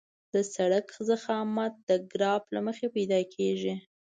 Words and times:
د 0.33 0.35
سرک 0.53 0.87
ضخامت 1.09 1.73
د 1.89 1.91
ګراف 2.11 2.43
له 2.55 2.59
مخې 2.67 2.87
پیدا 2.95 3.19
کیږي 3.35 3.75